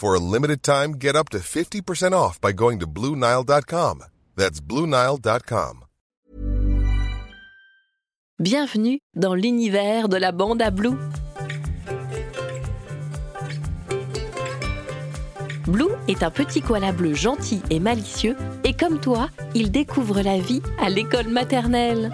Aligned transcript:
For 0.00 0.14
a 0.14 0.18
limited 0.18 0.62
time, 0.62 0.92
get 0.92 1.14
up 1.14 1.28
to 1.28 1.40
50% 1.40 2.14
off 2.14 2.40
by 2.40 2.52
going 2.52 2.78
to 2.78 2.86
BlueNile.com. 2.86 4.04
That's 4.34 4.58
BlueNile.com. 4.62 5.84
Bienvenue 8.38 9.00
dans 9.14 9.34
l'univers 9.34 10.08
de 10.08 10.16
la 10.16 10.32
bande 10.32 10.62
à 10.62 10.70
Blue. 10.70 10.96
Blue 15.66 15.92
est 16.08 16.22
un 16.22 16.30
petit 16.30 16.62
koala 16.62 16.92
bleu 16.92 17.12
gentil 17.12 17.60
et 17.68 17.78
malicieux 17.78 18.36
et 18.64 18.72
comme 18.72 19.00
toi, 19.00 19.28
il 19.54 19.70
découvre 19.70 20.22
la 20.22 20.38
vie 20.38 20.62
à 20.78 20.88
l'école 20.88 21.28
maternelle. 21.28 22.10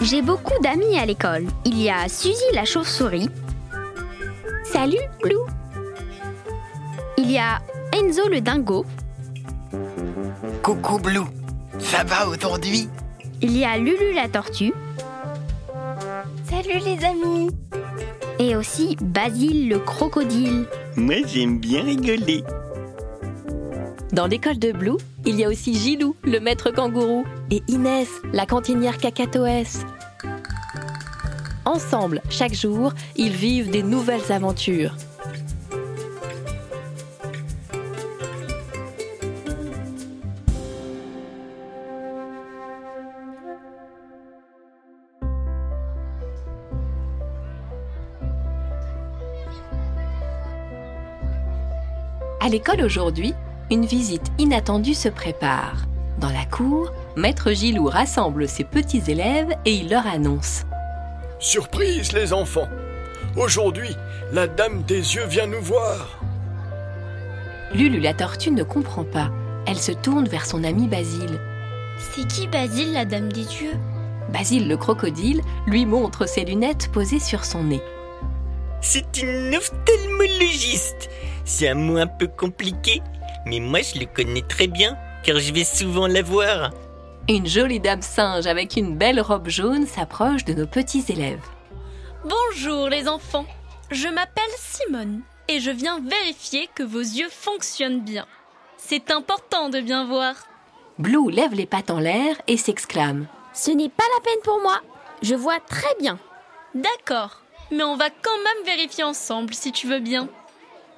J'ai 0.00 0.22
beaucoup 0.22 0.58
d'amis 0.62 0.98
à 0.98 1.04
l'école. 1.04 1.44
Il 1.66 1.78
y 1.78 1.90
a 1.90 2.08
Suzy 2.08 2.40
la 2.54 2.64
chauve-souris. 2.64 3.28
Salut, 4.84 4.98
Blue. 5.22 5.46
Il 7.16 7.30
y 7.30 7.38
a 7.38 7.62
Enzo 7.94 8.28
le 8.28 8.42
dingo. 8.42 8.84
Coucou 10.62 10.98
Blue, 10.98 11.24
ça 11.78 12.04
va 12.04 12.28
aujourd'hui? 12.28 12.90
Il 13.40 13.56
y 13.56 13.64
a 13.64 13.78
Lulu 13.78 14.12
la 14.14 14.28
tortue. 14.28 14.74
Salut 16.50 16.84
les 16.84 17.02
amis. 17.02 17.48
Et 18.38 18.56
aussi 18.56 18.98
Basile 19.00 19.70
le 19.70 19.78
crocodile. 19.78 20.66
Moi 20.96 21.22
j'aime 21.26 21.60
bien 21.60 21.82
rigoler. 21.82 22.44
Dans 24.12 24.26
l'école 24.26 24.58
de 24.58 24.72
Blue, 24.72 24.98
il 25.24 25.36
y 25.36 25.44
a 25.46 25.48
aussi 25.48 25.72
Gilou, 25.72 26.14
le 26.24 26.40
maître 26.40 26.70
kangourou, 26.70 27.24
et 27.50 27.62
Inès, 27.68 28.08
la 28.34 28.44
cantinière 28.44 28.98
cacatoès. 28.98 29.86
Ensemble, 31.64 32.20
chaque 32.28 32.54
jour, 32.54 32.92
ils 33.16 33.32
vivent 33.32 33.70
des 33.70 33.82
nouvelles 33.82 34.30
aventures. 34.30 34.96
À 52.40 52.48
l'école 52.50 52.82
aujourd'hui, 52.82 53.32
une 53.70 53.86
visite 53.86 54.30
inattendue 54.38 54.92
se 54.92 55.08
prépare. 55.08 55.86
Dans 56.20 56.28
la 56.28 56.44
cour, 56.44 56.92
Maître 57.16 57.52
Gilou 57.52 57.86
rassemble 57.86 58.46
ses 58.48 58.64
petits 58.64 59.02
élèves 59.08 59.56
et 59.64 59.72
il 59.72 59.88
leur 59.88 60.06
annonce. 60.06 60.64
Surprise 61.44 62.12
les 62.14 62.32
enfants 62.32 62.70
Aujourd'hui, 63.36 63.94
la 64.32 64.46
Dame 64.46 64.82
des 64.84 65.14
Yeux 65.14 65.26
vient 65.26 65.46
nous 65.46 65.60
voir. 65.60 66.18
Lulu 67.74 68.00
la 68.00 68.14
tortue 68.14 68.50
ne 68.50 68.62
comprend 68.62 69.04
pas. 69.04 69.30
Elle 69.66 69.76
se 69.76 69.92
tourne 69.92 70.26
vers 70.26 70.46
son 70.46 70.64
ami 70.64 70.88
Basile. 70.88 71.38
C'est 71.98 72.26
qui 72.28 72.48
Basile 72.48 72.94
la 72.94 73.04
dame 73.04 73.30
des 73.30 73.44
dieux 73.44 73.74
Basile 74.32 74.68
le 74.68 74.78
crocodile 74.78 75.42
lui 75.66 75.84
montre 75.84 76.26
ses 76.26 76.46
lunettes 76.46 76.90
posées 76.90 77.20
sur 77.20 77.44
son 77.44 77.64
nez. 77.64 77.82
C'est 78.80 79.20
une 79.22 79.54
ophtalmologiste. 79.54 81.10
C'est 81.44 81.68
un 81.68 81.74
mot 81.74 81.98
un 81.98 82.06
peu 82.06 82.26
compliqué, 82.26 83.02
mais 83.44 83.60
moi 83.60 83.80
je 83.82 84.00
le 84.00 84.06
connais 84.06 84.40
très 84.48 84.66
bien 84.66 84.96
car 85.22 85.38
je 85.40 85.52
vais 85.52 85.64
souvent 85.64 86.06
la 86.06 86.22
voir. 86.22 86.70
Une 87.26 87.46
jolie 87.46 87.80
dame 87.80 88.02
singe 88.02 88.46
avec 88.46 88.76
une 88.76 88.98
belle 88.98 89.18
robe 89.18 89.48
jaune 89.48 89.86
s'approche 89.86 90.44
de 90.44 90.52
nos 90.52 90.66
petits 90.66 91.06
élèves. 91.08 91.40
Bonjour 92.22 92.90
les 92.90 93.08
enfants, 93.08 93.46
je 93.90 94.08
m'appelle 94.08 94.44
Simone 94.58 95.22
et 95.48 95.58
je 95.58 95.70
viens 95.70 96.00
vérifier 96.00 96.68
que 96.74 96.82
vos 96.82 97.00
yeux 97.00 97.30
fonctionnent 97.30 98.02
bien. 98.02 98.26
C'est 98.76 99.10
important 99.10 99.70
de 99.70 99.80
bien 99.80 100.04
voir. 100.04 100.34
Blue 100.98 101.30
lève 101.30 101.54
les 101.54 101.64
pattes 101.64 101.88
en 101.88 101.98
l'air 101.98 102.36
et 102.46 102.58
s'exclame. 102.58 103.26
Ce 103.54 103.70
n'est 103.70 103.88
pas 103.88 104.04
la 104.18 104.22
peine 104.22 104.42
pour 104.44 104.60
moi. 104.60 104.82
Je 105.22 105.34
vois 105.34 105.60
très 105.60 105.94
bien. 105.98 106.18
D'accord, 106.74 107.40
mais 107.70 107.84
on 107.84 107.96
va 107.96 108.10
quand 108.10 108.36
même 108.36 108.66
vérifier 108.66 109.04
ensemble 109.04 109.54
si 109.54 109.72
tu 109.72 109.86
veux 109.86 110.00
bien. 110.00 110.28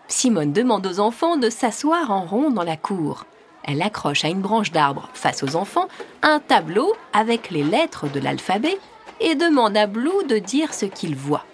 Simone 0.09 0.53
demande 0.53 0.89
aux 0.89 0.99
enfants 0.99 1.37
de 1.37 1.51
s'asseoir 1.51 2.11
en 2.11 2.27
rond 2.27 2.51
dans 2.51 2.65
la 2.65 2.77
cour. 2.77 3.27
Elle 3.67 3.83
accroche 3.83 4.25
à 4.25 4.29
une 4.29 4.41
branche 4.41 4.71
d'arbre, 4.71 5.09
face 5.13 5.43
aux 5.43 5.57
enfants, 5.57 5.89
un 6.23 6.39
tableau 6.39 6.95
avec 7.13 7.51
les 7.51 7.65
lettres 7.65 8.09
de 8.09 8.21
l'alphabet 8.21 8.79
et 9.21 9.35
demande 9.35 9.77
à 9.77 9.87
Blue 9.87 10.25
de 10.29 10.39
dire 10.39 10.73
ce 10.73 10.87
qu'il 10.87 11.17
voit. 11.17 11.45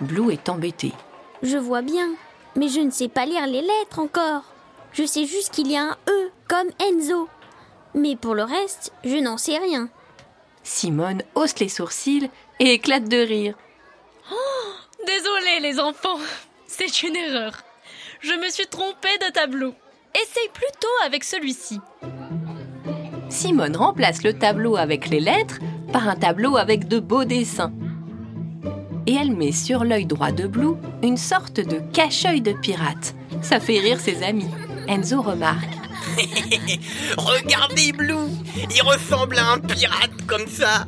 Blue 0.00 0.32
est 0.32 0.48
embêté. 0.48 0.92
Je 1.42 1.58
vois 1.58 1.82
bien, 1.82 2.08
mais 2.56 2.68
je 2.68 2.80
ne 2.80 2.90
sais 2.90 3.08
pas 3.08 3.26
lire 3.26 3.46
les 3.46 3.62
lettres 3.62 3.98
encore. 3.98 4.42
Je 4.92 5.04
sais 5.04 5.26
juste 5.26 5.52
qu'il 5.52 5.70
y 5.70 5.76
a 5.76 5.82
un 5.82 5.96
E, 6.08 6.30
comme 6.46 6.68
Enzo. 6.80 7.28
Mais 7.94 8.16
pour 8.16 8.34
le 8.34 8.44
reste, 8.44 8.92
je 9.04 9.16
n'en 9.16 9.36
sais 9.36 9.58
rien. 9.58 9.88
Simone 10.62 11.22
hausse 11.34 11.58
les 11.58 11.68
sourcils 11.68 12.30
et 12.60 12.74
éclate 12.74 13.08
de 13.08 13.18
rire. 13.18 13.54
Désolée 15.06 15.60
les 15.60 15.80
enfants, 15.80 16.18
c'est 16.66 17.02
une 17.02 17.16
erreur. 17.16 17.52
Je 18.20 18.34
me 18.34 18.48
suis 18.50 18.66
trompée 18.66 19.16
de 19.26 19.32
tableau. 19.32 19.74
Essaye 20.14 20.48
plutôt 20.52 20.88
avec 21.04 21.24
celui-ci. 21.24 21.80
Simone 23.28 23.76
remplace 23.76 24.22
le 24.22 24.32
tableau 24.32 24.76
avec 24.76 25.08
les 25.08 25.20
lettres 25.20 25.58
par 25.92 26.08
un 26.08 26.16
tableau 26.16 26.56
avec 26.56 26.88
de 26.88 26.98
beaux 26.98 27.24
dessins. 27.24 27.72
Et 29.06 29.14
elle 29.14 29.36
met 29.36 29.52
sur 29.52 29.84
l'œil 29.84 30.06
droit 30.06 30.32
de 30.32 30.46
Blue 30.46 30.76
une 31.02 31.16
sorte 31.16 31.60
de 31.60 31.80
cache-œil 31.92 32.40
de 32.40 32.52
pirate. 32.52 33.14
Ça 33.42 33.60
fait 33.60 33.78
rire 33.78 34.00
ses 34.00 34.22
amis. 34.22 34.48
Enzo 34.88 35.22
remarque. 35.22 35.68
Regardez 37.18 37.92
Blue, 37.92 38.28
il 38.74 38.82
ressemble 38.82 39.38
à 39.38 39.52
un 39.52 39.58
pirate 39.58 40.10
comme 40.26 40.46
ça. 40.46 40.86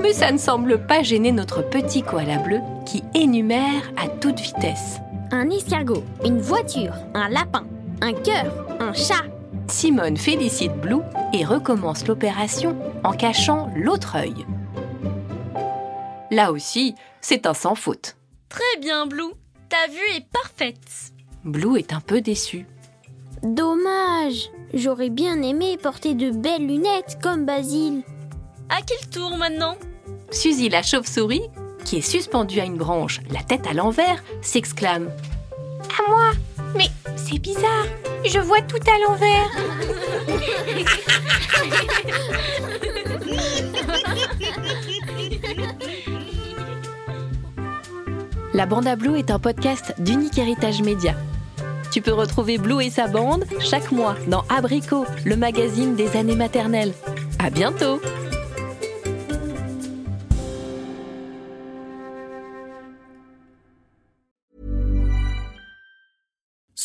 Mais 0.00 0.12
ça 0.12 0.32
ne 0.32 0.38
semble 0.38 0.86
pas 0.86 1.02
gêner 1.02 1.30
notre 1.30 1.62
petit 1.62 2.02
koala 2.02 2.38
bleu 2.38 2.60
qui 2.86 3.02
énumère 3.14 3.92
à 3.96 4.08
toute 4.08 4.40
vitesse. 4.40 4.98
Un 5.30 5.50
escargot, 5.50 6.04
une 6.24 6.40
voiture, 6.40 6.94
un 7.14 7.28
lapin, 7.28 7.64
un 8.00 8.12
cœur, 8.12 8.52
un 8.80 8.92
chat. 8.92 9.24
Simone 9.68 10.16
félicite 10.16 10.72
Blue 10.72 11.02
et 11.32 11.44
recommence 11.44 12.06
l'opération 12.06 12.76
en 13.04 13.12
cachant 13.12 13.70
l'autre 13.76 14.16
œil. 14.16 14.46
Là 16.30 16.52
aussi, 16.52 16.94
c'est 17.20 17.46
un 17.46 17.54
sans 17.54 17.74
faute. 17.74 18.16
Très 18.48 18.80
bien, 18.80 19.06
Blue. 19.06 19.32
Ta 19.68 19.90
vue 19.90 20.16
est 20.16 20.26
parfaite. 20.32 21.12
Blue 21.44 21.78
est 21.78 21.92
un 21.92 22.00
peu 22.00 22.20
déçu. 22.20 22.66
Dommage. 23.42 24.50
J'aurais 24.74 25.10
bien 25.10 25.40
aimé 25.42 25.76
porter 25.80 26.14
de 26.14 26.30
belles 26.30 26.66
lunettes 26.66 27.18
comme 27.22 27.44
Basile. 27.44 28.02
À 28.68 28.82
quel 28.82 29.08
tour 29.10 29.36
maintenant? 29.36 29.76
Suzy 30.30 30.68
la 30.68 30.82
chauve-souris, 30.82 31.48
qui 31.84 31.96
est 31.96 32.02
suspendue 32.02 32.60
à 32.60 32.64
une 32.64 32.76
branche, 32.76 33.20
la 33.30 33.42
tête 33.42 33.66
à 33.66 33.72
l'envers, 33.72 34.22
s'exclame 34.42 35.10
À 35.98 36.10
moi 36.10 36.30
Mais 36.76 36.88
c'est 37.16 37.38
bizarre. 37.38 37.86
Je 38.24 38.38
vois 38.38 38.62
tout 38.62 38.78
à 38.86 38.98
l'envers. 39.06 39.50
La 48.52 48.66
Bande 48.66 48.86
à 48.86 48.96
Blue 48.96 49.18
est 49.18 49.30
un 49.30 49.38
podcast 49.38 49.94
d'Unique 49.98 50.36
Héritage 50.36 50.82
Média. 50.82 51.14
Tu 51.92 52.02
peux 52.02 52.12
retrouver 52.12 52.58
Blue 52.58 52.82
et 52.82 52.90
sa 52.90 53.08
bande 53.08 53.44
chaque 53.60 53.90
mois 53.90 54.16
dans 54.28 54.44
Abricot, 54.48 55.06
le 55.24 55.36
magazine 55.36 55.96
des 55.96 56.16
années 56.16 56.36
maternelles. 56.36 56.92
À 57.38 57.50
bientôt! 57.50 58.00